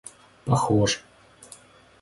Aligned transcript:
похож 0.51 0.97